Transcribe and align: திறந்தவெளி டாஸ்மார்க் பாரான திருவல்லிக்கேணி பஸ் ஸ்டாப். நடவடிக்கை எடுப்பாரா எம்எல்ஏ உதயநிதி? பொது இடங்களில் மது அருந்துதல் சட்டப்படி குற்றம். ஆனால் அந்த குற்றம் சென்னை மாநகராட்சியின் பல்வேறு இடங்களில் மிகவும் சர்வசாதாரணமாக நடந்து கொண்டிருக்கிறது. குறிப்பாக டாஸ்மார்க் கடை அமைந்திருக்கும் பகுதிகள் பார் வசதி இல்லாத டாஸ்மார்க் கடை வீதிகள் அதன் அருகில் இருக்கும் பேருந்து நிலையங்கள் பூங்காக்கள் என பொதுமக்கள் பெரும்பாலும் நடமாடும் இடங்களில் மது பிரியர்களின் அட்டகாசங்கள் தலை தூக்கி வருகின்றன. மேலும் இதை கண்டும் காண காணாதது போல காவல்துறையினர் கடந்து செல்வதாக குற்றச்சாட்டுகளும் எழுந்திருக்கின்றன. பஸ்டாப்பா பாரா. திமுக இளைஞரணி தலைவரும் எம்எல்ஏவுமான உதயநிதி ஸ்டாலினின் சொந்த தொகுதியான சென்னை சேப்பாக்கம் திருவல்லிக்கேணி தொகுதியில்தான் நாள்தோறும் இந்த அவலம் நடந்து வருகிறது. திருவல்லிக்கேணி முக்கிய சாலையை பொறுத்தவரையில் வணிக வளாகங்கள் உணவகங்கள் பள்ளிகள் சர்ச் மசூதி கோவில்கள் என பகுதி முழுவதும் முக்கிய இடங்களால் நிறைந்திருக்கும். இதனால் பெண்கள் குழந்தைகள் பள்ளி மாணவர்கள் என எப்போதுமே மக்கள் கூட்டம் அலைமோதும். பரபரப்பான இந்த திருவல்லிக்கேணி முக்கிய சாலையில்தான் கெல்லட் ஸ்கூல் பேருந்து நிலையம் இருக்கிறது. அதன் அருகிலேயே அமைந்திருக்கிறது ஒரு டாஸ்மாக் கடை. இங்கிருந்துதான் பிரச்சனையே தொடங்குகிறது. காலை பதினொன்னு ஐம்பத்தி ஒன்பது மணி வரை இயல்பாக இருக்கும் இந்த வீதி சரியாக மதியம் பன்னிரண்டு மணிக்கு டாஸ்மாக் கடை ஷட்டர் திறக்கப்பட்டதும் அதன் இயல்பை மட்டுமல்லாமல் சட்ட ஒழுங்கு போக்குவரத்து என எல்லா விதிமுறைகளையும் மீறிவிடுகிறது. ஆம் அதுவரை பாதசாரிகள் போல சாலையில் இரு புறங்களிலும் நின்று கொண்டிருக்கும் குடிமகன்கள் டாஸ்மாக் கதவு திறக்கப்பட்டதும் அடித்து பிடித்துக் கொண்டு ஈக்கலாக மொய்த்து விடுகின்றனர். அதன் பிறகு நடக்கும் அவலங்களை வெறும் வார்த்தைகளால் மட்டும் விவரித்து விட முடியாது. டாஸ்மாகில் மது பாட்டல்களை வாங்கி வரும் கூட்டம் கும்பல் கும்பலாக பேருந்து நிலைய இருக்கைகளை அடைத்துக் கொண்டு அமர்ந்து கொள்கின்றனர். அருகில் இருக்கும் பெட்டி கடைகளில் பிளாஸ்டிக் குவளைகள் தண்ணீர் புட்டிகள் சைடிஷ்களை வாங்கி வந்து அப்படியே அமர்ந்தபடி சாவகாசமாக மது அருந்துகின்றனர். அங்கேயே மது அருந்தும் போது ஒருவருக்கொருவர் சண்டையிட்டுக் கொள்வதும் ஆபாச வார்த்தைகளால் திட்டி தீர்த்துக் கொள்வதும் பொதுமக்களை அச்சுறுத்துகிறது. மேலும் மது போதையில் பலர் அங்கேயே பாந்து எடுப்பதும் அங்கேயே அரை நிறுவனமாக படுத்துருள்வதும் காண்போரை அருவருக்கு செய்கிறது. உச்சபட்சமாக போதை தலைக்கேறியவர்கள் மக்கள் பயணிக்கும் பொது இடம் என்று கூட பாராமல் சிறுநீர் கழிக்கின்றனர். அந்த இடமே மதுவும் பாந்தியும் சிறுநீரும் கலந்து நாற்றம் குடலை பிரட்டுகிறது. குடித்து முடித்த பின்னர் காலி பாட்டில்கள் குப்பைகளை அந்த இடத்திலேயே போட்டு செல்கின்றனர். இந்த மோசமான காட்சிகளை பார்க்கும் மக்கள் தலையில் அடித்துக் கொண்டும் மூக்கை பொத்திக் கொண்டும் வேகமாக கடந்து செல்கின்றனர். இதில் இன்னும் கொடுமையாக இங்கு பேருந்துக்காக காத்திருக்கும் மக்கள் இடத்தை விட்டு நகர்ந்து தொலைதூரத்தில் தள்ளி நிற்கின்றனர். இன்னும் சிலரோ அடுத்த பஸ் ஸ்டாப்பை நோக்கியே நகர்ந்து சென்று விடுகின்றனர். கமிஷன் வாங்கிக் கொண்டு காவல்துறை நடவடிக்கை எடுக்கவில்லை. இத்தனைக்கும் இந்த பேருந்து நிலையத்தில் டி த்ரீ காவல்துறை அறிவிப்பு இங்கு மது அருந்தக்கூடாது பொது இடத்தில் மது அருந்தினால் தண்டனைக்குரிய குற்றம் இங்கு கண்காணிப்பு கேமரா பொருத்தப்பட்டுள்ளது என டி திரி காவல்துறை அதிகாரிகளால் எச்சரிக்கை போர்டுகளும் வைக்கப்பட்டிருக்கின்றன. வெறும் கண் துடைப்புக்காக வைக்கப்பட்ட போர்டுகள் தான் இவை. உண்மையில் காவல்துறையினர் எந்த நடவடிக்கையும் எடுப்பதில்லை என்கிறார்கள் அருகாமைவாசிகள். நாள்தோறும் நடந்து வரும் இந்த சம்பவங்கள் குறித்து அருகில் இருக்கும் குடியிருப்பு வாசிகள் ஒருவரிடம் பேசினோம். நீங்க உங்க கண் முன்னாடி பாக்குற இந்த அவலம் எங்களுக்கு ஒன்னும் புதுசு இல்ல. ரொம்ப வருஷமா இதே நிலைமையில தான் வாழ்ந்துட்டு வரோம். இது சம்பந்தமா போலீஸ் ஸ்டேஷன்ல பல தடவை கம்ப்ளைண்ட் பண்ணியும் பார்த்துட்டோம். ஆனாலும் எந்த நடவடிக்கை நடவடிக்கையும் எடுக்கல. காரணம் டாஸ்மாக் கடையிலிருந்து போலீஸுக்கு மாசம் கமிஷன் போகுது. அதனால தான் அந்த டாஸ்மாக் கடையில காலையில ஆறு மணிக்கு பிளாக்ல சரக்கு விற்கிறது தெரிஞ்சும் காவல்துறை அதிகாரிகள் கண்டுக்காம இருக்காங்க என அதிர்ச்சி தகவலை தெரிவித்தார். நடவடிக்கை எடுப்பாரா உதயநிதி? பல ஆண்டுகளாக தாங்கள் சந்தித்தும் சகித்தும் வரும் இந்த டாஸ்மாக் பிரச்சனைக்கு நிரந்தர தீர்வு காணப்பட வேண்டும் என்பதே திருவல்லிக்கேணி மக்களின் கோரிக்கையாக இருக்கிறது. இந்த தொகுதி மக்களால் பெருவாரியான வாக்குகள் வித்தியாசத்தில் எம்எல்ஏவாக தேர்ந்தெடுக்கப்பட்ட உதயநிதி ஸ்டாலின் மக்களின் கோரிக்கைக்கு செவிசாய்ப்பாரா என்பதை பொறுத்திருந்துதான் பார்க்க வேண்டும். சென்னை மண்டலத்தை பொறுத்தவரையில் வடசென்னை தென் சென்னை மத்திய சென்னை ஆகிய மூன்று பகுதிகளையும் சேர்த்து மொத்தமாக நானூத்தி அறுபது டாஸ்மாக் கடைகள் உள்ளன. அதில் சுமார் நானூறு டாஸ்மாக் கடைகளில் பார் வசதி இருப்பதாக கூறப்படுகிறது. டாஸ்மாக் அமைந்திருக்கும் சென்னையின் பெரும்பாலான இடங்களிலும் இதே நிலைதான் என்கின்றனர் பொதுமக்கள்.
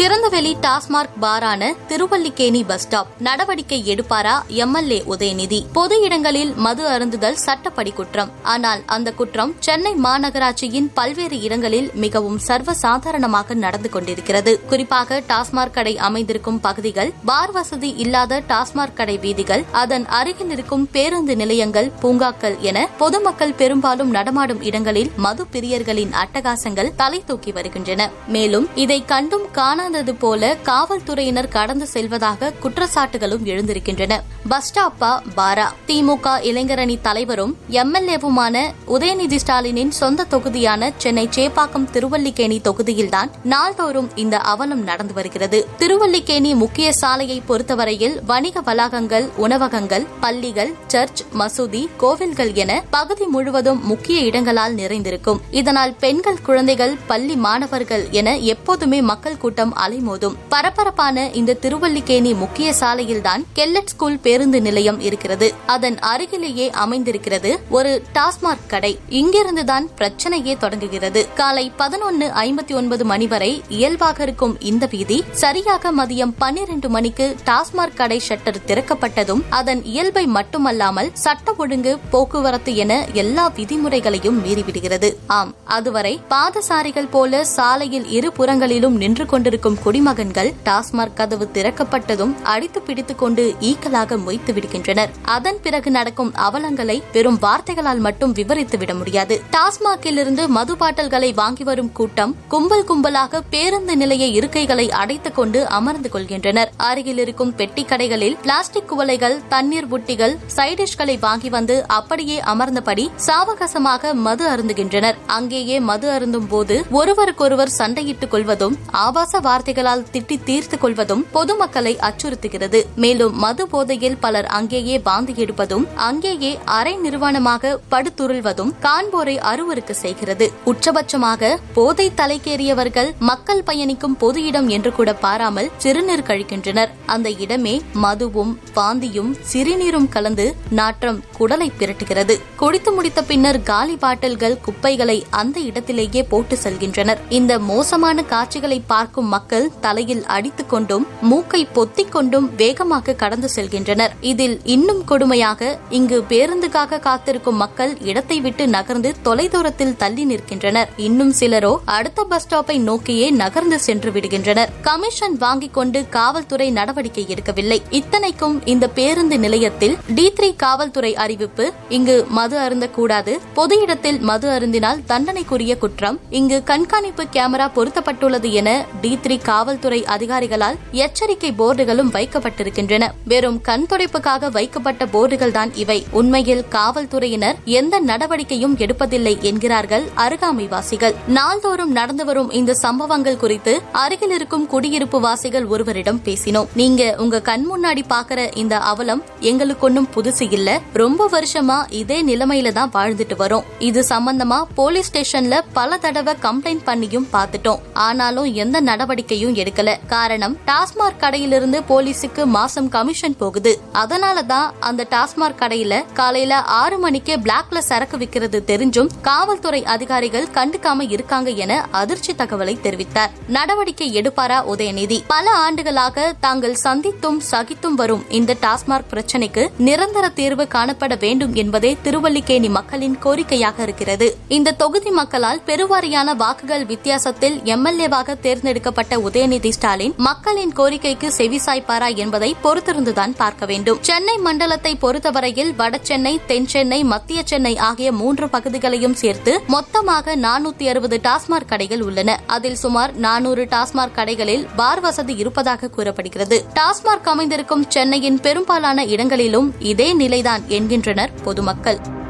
திறந்தவெளி 0.00 0.50
டாஸ்மார்க் 0.60 1.14
பாரான 1.20 1.74
திருவல்லிக்கேணி 1.88 2.64
பஸ் 2.64 2.82
ஸ்டாப். 2.82 3.06
நடவடிக்கை 3.18 3.82
எடுப்பாரா 3.86 4.46
எம்எல்ஏ 4.46 4.98
உதயநிதி? 5.08 5.66
பொது 5.72 6.00
இடங்களில் 6.00 6.54
மது 6.54 6.88
அருந்துதல் 6.88 7.38
சட்டப்படி 7.44 7.90
குற்றம். 7.90 8.30
ஆனால் 8.42 8.82
அந்த 8.86 9.12
குற்றம் 9.12 9.54
சென்னை 9.58 9.92
மாநகராட்சியின் 9.94 10.88
பல்வேறு 10.94 11.40
இடங்களில் 11.40 11.90
மிகவும் 11.94 12.40
சர்வசாதாரணமாக 12.46 13.54
நடந்து 13.54 13.90
கொண்டிருக்கிறது. 13.90 14.60
குறிப்பாக 14.66 15.22
டாஸ்மார்க் 15.28 15.72
கடை 15.72 15.98
அமைந்திருக்கும் 15.98 16.60
பகுதிகள் 16.60 17.12
பார் 17.24 17.50
வசதி 17.50 17.94
இல்லாத 17.96 18.42
டாஸ்மார்க் 18.48 18.96
கடை 18.96 19.18
வீதிகள் 19.18 19.64
அதன் 19.72 20.06
அருகில் 20.06 20.50
இருக்கும் 20.50 20.88
பேருந்து 20.90 21.36
நிலையங்கள் 21.36 21.92
பூங்காக்கள் 22.00 22.58
என 22.60 22.88
பொதுமக்கள் 22.98 23.52
பெரும்பாலும் 23.52 24.10
நடமாடும் 24.10 24.62
இடங்களில் 24.62 25.10
மது 25.16 25.46
பிரியர்களின் 25.46 26.14
அட்டகாசங்கள் 26.24 26.94
தலை 26.96 27.22
தூக்கி 27.26 27.52
வருகின்றன. 27.52 28.10
மேலும் 28.26 28.68
இதை 28.74 29.04
கண்டும் 29.04 29.48
காண 29.52 29.84
காணாதது 29.86 30.14
போல 30.18 30.56
காவல்துறையினர் 30.62 31.48
கடந்து 31.48 31.86
செல்வதாக 31.86 32.52
குற்றச்சாட்டுகளும் 32.62 33.44
எழுந்திருக்கின்றன. 33.44 34.20
பஸ்டாப்பா 34.50 35.20
பாரா. 35.36 35.66
திமுக 35.86 36.40
இளைஞரணி 36.42 36.98
தலைவரும் 37.00 37.56
எம்எல்ஏவுமான 37.70 38.72
உதயநிதி 38.88 39.38
ஸ்டாலினின் 39.46 39.88
சொந்த 39.88 40.24
தொகுதியான 40.24 40.92
சென்னை 40.96 41.28
சேப்பாக்கம் 41.34 41.90
திருவல்லிக்கேணி 41.90 42.60
தொகுதியில்தான் 42.64 43.30
நாள்தோறும் 43.42 44.10
இந்த 44.14 44.38
அவலம் 44.38 44.82
நடந்து 44.82 45.14
வருகிறது. 45.14 45.66
திருவல்லிக்கேணி 45.78 46.54
முக்கிய 46.54 46.92
சாலையை 46.92 47.42
பொறுத்தவரையில் 47.46 48.24
வணிக 48.26 48.60
வளாகங்கள் 48.60 49.28
உணவகங்கள் 49.36 50.06
பள்ளிகள் 50.20 50.74
சர்ச் 50.86 51.22
மசூதி 51.38 51.88
கோவில்கள் 51.96 52.52
என 52.52 52.84
பகுதி 52.90 53.24
முழுவதும் 53.24 53.86
முக்கிய 53.86 54.20
இடங்களால் 54.20 54.74
நிறைந்திருக்கும். 54.74 55.40
இதனால் 55.50 55.94
பெண்கள் 55.94 56.42
குழந்தைகள் 56.42 56.96
பள்ளி 57.06 57.36
மாணவர்கள் 57.36 58.06
என 58.10 58.38
எப்போதுமே 58.38 59.02
மக்கள் 59.02 59.38
கூட்டம் 59.38 59.74
அலைமோதும். 59.76 60.34
பரபரப்பான 60.48 61.30
இந்த 61.30 61.54
திருவல்லிக்கேணி 61.54 62.34
முக்கிய 62.34 62.74
சாலையில்தான் 62.80 63.44
கெல்லட் 63.52 63.86
ஸ்கூல் 63.86 64.18
பேருந்து 64.18 64.60
நிலையம் 64.60 65.00
இருக்கிறது. 65.00 65.54
அதன் 65.66 65.98
அருகிலேயே 65.98 66.70
அமைந்திருக்கிறது 66.70 67.60
ஒரு 67.70 68.02
டாஸ்மாக் 68.14 68.66
கடை. 68.66 68.98
இங்கிருந்துதான் 69.10 69.86
பிரச்சனையே 69.98 70.56
தொடங்குகிறது. 70.56 71.26
காலை 71.34 71.72
பதினொன்னு 71.78 72.26
ஐம்பத்தி 72.34 72.74
ஒன்பது 72.74 73.04
மணி 73.04 73.26
வரை 73.26 73.62
இயல்பாக 73.68 74.22
இருக்கும் 74.22 74.60
இந்த 74.60 74.86
வீதி 74.90 75.24
சரியாக 75.30 75.92
மதியம் 75.92 76.32
பன்னிரண்டு 76.38 76.88
மணிக்கு 76.88 77.36
டாஸ்மாக் 77.44 77.94
கடை 77.94 78.22
ஷட்டர் 78.28 78.54
திறக்கப்பட்டதும் 78.66 79.42
அதன் 79.48 79.84
இயல்பை 79.84 80.26
மட்டுமல்லாமல் 80.26 81.10
சட்ட 81.14 81.54
ஒழுங்கு 81.58 81.98
போக்குவரத்து 82.10 82.76
என 82.76 83.06
எல்லா 83.12 83.52
விதிமுறைகளையும் 83.56 84.44
மீறிவிடுகிறது. 84.44 85.12
ஆம் 85.26 85.54
அதுவரை 85.64 86.20
பாதசாரிகள் 86.30 87.10
போல 87.10 87.44
சாலையில் 87.44 88.10
இரு 88.10 88.32
புறங்களிலும் 88.32 88.96
நின்று 88.96 89.26
கொண்டிருக்கும் 89.26 89.65
குடிமகன்கள் 89.74 90.54
டாஸ்மாக் 90.64 91.14
கதவு 91.14 91.48
திறக்கப்பட்டதும் 91.52 92.42
அடித்து 92.42 92.80
பிடித்துக் 92.80 93.18
கொண்டு 93.18 93.54
ஈக்கலாக 93.60 94.18
மொய்த்து 94.18 94.52
விடுகின்றனர். 94.52 95.08
அதன் 95.22 95.58
பிறகு 95.62 95.90
நடக்கும் 95.90 96.32
அவலங்களை 96.34 97.02
வெறும் 97.12 97.38
வார்த்தைகளால் 97.38 97.98
மட்டும் 97.98 98.32
விவரித்து 98.32 98.78
விட 98.78 98.94
முடியாது. 98.94 99.42
டாஸ்மாகில் 99.50 100.46
மது 100.46 100.76
பாட்டல்களை 100.76 101.34
வாங்கி 101.34 101.64
வரும் 101.64 101.92
கூட்டம் 101.92 102.36
கும்பல் 102.48 102.84
கும்பலாக 102.84 103.40
பேருந்து 103.50 103.96
நிலைய 103.96 104.40
இருக்கைகளை 104.40 104.90
அடைத்துக் 104.90 105.34
கொண்டு 105.34 105.68
அமர்ந்து 105.68 106.10
கொள்கின்றனர். 106.12 106.68
அருகில் 106.76 107.18
இருக்கும் 107.18 107.54
பெட்டி 107.54 107.84
கடைகளில் 107.84 108.38
பிளாஸ்டிக் 108.40 108.92
குவளைகள் 108.92 109.40
தண்ணீர் 109.48 109.88
புட்டிகள் 109.88 110.36
சைடிஷ்களை 110.56 111.18
வாங்கி 111.18 111.48
வந்து 111.48 111.84
அப்படியே 111.88 112.40
அமர்ந்தபடி 112.40 113.08
சாவகாசமாக 113.26 114.12
மது 114.12 114.48
அருந்துகின்றனர். 114.48 115.16
அங்கேயே 115.26 115.80
மது 115.80 116.10
அருந்தும் 116.10 116.46
போது 116.46 116.84
ஒருவருக்கொருவர் 116.90 117.74
சண்டையிட்டுக் 117.78 118.28
கொள்வதும் 118.28 118.78
ஆபாச 118.90 119.38
வார்த்தைகளால் 119.56 120.02
திட்டி 120.14 120.36
தீர்த்துக் 120.44 120.80
கொள்வதும் 120.80 121.22
பொதுமக்களை 121.34 121.92
அச்சுறுத்துகிறது. 122.08 122.78
மேலும் 123.02 123.34
மது 123.42 123.64
போதையில் 123.66 124.16
பலர் 124.24 124.48
அங்கேயே 124.56 124.96
பாந்து 124.98 125.32
எடுப்பதும் 125.32 125.84
அங்கேயே 126.06 126.58
அரை 126.78 126.92
நிறுவனமாக 126.96 127.72
படுத்துருள்வதும் 127.92 128.72
காண்போரை 128.86 129.36
அருவருக்கு 129.50 129.94
செய்கிறது. 130.02 130.46
உச்சபட்சமாக 130.64 131.50
போதை 131.74 132.06
தலைக்கேறியவர்கள் 132.16 133.10
மக்கள் 133.18 133.62
பயணிக்கும் 133.62 134.16
பொது 134.16 134.42
இடம் 134.44 134.68
என்று 134.68 134.92
கூட 134.92 135.14
பாராமல் 135.24 135.70
சிறுநீர் 135.78 136.26
கழிக்கின்றனர். 136.28 136.92
அந்த 137.06 137.30
இடமே 137.46 137.74
மதுவும் 138.04 138.52
பாந்தியும் 138.74 139.32
சிறுநீரும் 139.52 140.08
கலந்து 140.08 140.46
நாற்றம் 140.70 141.22
குடலை 141.38 141.70
பிரட்டுகிறது. 141.78 142.36
குடித்து 142.56 142.92
முடித்த 142.92 143.22
பின்னர் 143.22 143.62
காலி 143.62 143.96
பாட்டில்கள் 143.96 144.60
குப்பைகளை 144.60 145.18
அந்த 145.30 145.56
இடத்திலேயே 145.60 146.24
போட்டு 146.34 146.58
செல்கின்றனர். 146.64 147.24
இந்த 147.28 147.58
மோசமான 147.72 148.22
காட்சிகளை 148.34 148.80
பார்க்கும் 148.86 149.32
மக்கள் 149.36 149.68
தலையில் 149.86 150.22
அடித்துக் 150.36 150.70
கொண்டும் 150.72 151.04
மூக்கை 151.30 151.62
பொத்திக் 151.76 152.12
கொண்டும் 152.14 152.46
வேகமாக 152.56 153.16
கடந்து 153.22 153.48
செல்கின்றனர். 153.56 154.12
இதில் 154.32 154.56
இன்னும் 154.74 155.02
கொடுமையாக 155.10 155.60
இங்கு 155.98 156.18
பேருந்துக்காக 156.30 157.00
காத்திருக்கும் 157.06 157.60
மக்கள் 157.62 157.92
இடத்தை 158.10 158.38
விட்டு 158.40 158.64
நகர்ந்து 158.76 159.10
தொலைதூரத்தில் 159.26 159.96
தள்ளி 160.02 160.24
நிற்கின்றனர். 160.24 160.90
இன்னும் 161.06 161.32
சிலரோ 161.40 161.72
அடுத்த 161.96 162.24
பஸ் 162.24 162.44
ஸ்டாப்பை 162.44 162.76
நோக்கியே 162.88 163.26
நகர்ந்து 163.42 163.78
சென்று 163.86 164.10
விடுகின்றனர். 164.10 164.70
கமிஷன் 164.88 165.36
வாங்கிக் 165.44 165.74
கொண்டு 165.76 166.00
காவல்துறை 166.16 166.68
நடவடிக்கை 166.78 167.24
எடுக்கவில்லை. 167.34 167.78
இத்தனைக்கும் 167.98 168.56
இந்த 168.72 168.84
பேருந்து 168.98 169.38
நிலையத்தில் 169.44 169.96
டி 170.16 170.26
த்ரீ 170.36 170.50
காவல்துறை 170.64 171.12
அறிவிப்பு 171.24 171.64
இங்கு 171.96 172.16
மது 172.38 172.56
அருந்தக்கூடாது 172.66 173.32
பொது 173.58 173.76
இடத்தில் 173.84 174.20
மது 174.30 174.48
அருந்தினால் 174.56 175.02
தண்டனைக்குரிய 175.12 175.74
குற்றம் 175.84 176.18
இங்கு 176.38 176.58
கண்காணிப்பு 176.70 177.24
கேமரா 177.36 177.68
பொருத்தப்பட்டுள்ளது 177.76 178.50
என 178.60 178.68
டி 179.00 179.12
திரி 179.26 179.38
காவல்துறை 179.38 180.04
அதிகாரிகளால் 180.04 180.76
எச்சரிக்கை 180.92 181.52
போர்டுகளும் 181.52 182.10
வைக்கப்பட்டிருக்கின்றன. 182.10 183.04
வெறும் 183.24 183.60
கண் 183.60 183.86
துடைப்புக்காக 183.90 184.50
வைக்கப்பட்ட 184.50 185.04
போர்டுகள் 185.04 185.50
தான் 185.50 185.74
இவை. 185.74 186.06
உண்மையில் 186.10 186.64
காவல்துறையினர் 186.68 187.56
எந்த 187.64 188.00
நடவடிக்கையும் 188.00 188.76
எடுப்பதில்லை 188.76 189.40
என்கிறார்கள் 189.40 190.04
அருகாமைவாசிகள். 190.16 191.14
நாள்தோறும் 191.26 191.92
நடந்து 191.92 192.24
வரும் 192.24 192.50
இந்த 192.50 192.74
சம்பவங்கள் 192.74 193.36
குறித்து 193.36 193.82
அருகில் 193.92 194.30
இருக்கும் 194.30 194.66
குடியிருப்பு 194.66 195.20
வாசிகள் 195.20 195.66
ஒருவரிடம் 195.66 196.20
பேசினோம். 196.24 196.68
நீங்க 196.74 197.14
உங்க 197.18 197.40
கண் 197.40 197.66
முன்னாடி 197.72 198.04
பாக்குற 198.08 198.56
இந்த 198.56 198.78
அவலம் 198.78 199.24
எங்களுக்கு 199.40 199.86
ஒன்னும் 199.86 200.08
புதுசு 200.14 200.52
இல்ல. 200.52 200.80
ரொம்ப 200.92 201.28
வருஷமா 201.32 201.80
இதே 201.90 202.22
நிலைமையில 202.22 202.72
தான் 202.72 202.90
வாழ்ந்துட்டு 202.92 203.38
வரோம். 203.38 203.62
இது 203.78 204.04
சம்பந்தமா 204.08 204.62
போலீஸ் 204.74 205.10
ஸ்டேஷன்ல 205.10 205.60
பல 205.72 205.96
தடவை 205.96 206.34
கம்ப்ளைண்ட் 206.42 206.86
பண்ணியும் 206.86 207.28
பார்த்துட்டோம். 207.32 207.78
ஆனாலும் 207.92 208.52
எந்த 208.52 208.80
நடவடிக்கை 208.80 209.14
நடவடிக்கையும் 209.16 209.54
எடுக்கல. 209.54 210.06
காரணம் 210.06 210.56
டாஸ்மாக் 210.66 211.20
கடையிலிருந்து 211.20 211.78
போலீஸுக்கு 211.88 212.44
மாசம் 212.44 212.88
கமிஷன் 212.88 213.36
போகுது. 213.36 213.78
அதனால 213.92 214.42
தான் 214.42 214.74
அந்த 214.80 215.06
டாஸ்மாக் 215.10 215.60
கடையில 215.60 216.04
காலையில 216.12 216.58
ஆறு 216.60 216.98
மணிக்கு 216.98 217.36
பிளாக்ல 217.36 217.78
சரக்கு 217.78 218.16
விற்கிறது 218.16 218.58
தெரிஞ்சும் 218.66 219.08
காவல்துறை 219.22 219.84
அதிகாரிகள் 219.84 220.48
கண்டுக்காம 220.54 221.10
இருக்காங்க 221.10 221.50
என 221.50 221.86
அதிர்ச்சி 221.90 222.32
தகவலை 222.32 222.76
தெரிவித்தார். 222.82 223.30
நடவடிக்கை 223.48 224.20
எடுப்பாரா 224.20 224.58
உதயநிதி? 224.74 225.22
பல 225.26 225.50
ஆண்டுகளாக 225.50 226.34
தாங்கள் 226.40 226.76
சந்தித்தும் 226.84 227.40
சகித்தும் 227.50 227.96
வரும் 227.96 228.24
இந்த 228.28 228.56
டாஸ்மாக் 228.60 229.08
பிரச்சனைக்கு 229.12 229.68
நிரந்தர 229.78 230.28
தீர்வு 230.28 230.68
காணப்பட 230.74 231.18
வேண்டும் 231.18 231.54
என்பதே 231.54 231.96
திருவல்லிக்கேணி 232.04 232.68
மக்களின் 232.68 233.18
கோரிக்கையாக 233.24 233.82
இருக்கிறது. 233.82 234.36
இந்த 234.48 234.72
தொகுதி 234.72 235.10
மக்களால் 235.10 235.62
பெருவாரியான 235.66 236.36
வாக்குகள் 236.36 236.86
வித்தியாசத்தில் 236.86 237.58
எம்எல்ஏவாக 237.64 238.40
தேர்ந்தெடுக்கப்பட்ட 238.40 239.05
உதயநிதி 239.10 239.68
ஸ்டாலின் 239.68 240.14
மக்களின் 240.16 240.72
கோரிக்கைக்கு 240.76 241.30
செவிசாய்ப்பாரா 241.38 242.14
என்பதை 242.14 242.56
பொறுத்திருந்துதான் 242.64 243.34
பார்க்க 243.36 243.66
வேண்டும். 243.66 243.98
சென்னை 244.00 244.38
மண்டலத்தை 244.38 244.96
பொறுத்தவரையில் 244.96 245.72
வடசென்னை 245.78 246.40
தென் 246.46 246.66
சென்னை 246.66 247.04
மத்திய 247.04 247.42
சென்னை 247.44 247.76
ஆகிய 247.76 248.12
மூன்று 248.12 248.48
பகுதிகளையும் 248.48 249.14
சேர்த்து 249.14 249.60
மொத்தமாக 249.66 250.36
நானூத்தி 250.36 250.88
அறுபது 250.88 251.20
டாஸ்மாக் 251.22 251.64
கடைகள் 251.66 252.02
உள்ளன. 252.02 252.40
அதில் 252.46 252.76
சுமார் 252.76 253.14
நானூறு 253.14 253.64
டாஸ்மாக் 253.64 254.16
கடைகளில் 254.16 254.66
பார் 254.76 255.00
வசதி 255.00 255.34
இருப்பதாக 255.34 255.88
கூறப்படுகிறது. 255.88 256.64
டாஸ்மாக் 256.74 257.24
அமைந்திருக்கும் 257.24 257.84
சென்னையின் 257.88 258.40
பெரும்பாலான 258.40 259.04
இடங்களிலும் 259.04 259.74
இதே 259.78 260.12
நிலைதான் 260.12 260.62
என்கின்றனர் 260.66 261.30
பொதுமக்கள். 261.44 262.24